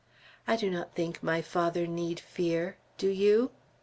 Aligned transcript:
I 0.47 0.55
do 0.55 0.71
not 0.71 0.95
think 0.95 1.21
my 1.21 1.43
father 1.43 1.85
need 1.85 2.19
fear, 2.19 2.77
do 2.97 3.07
you?" 3.07 3.51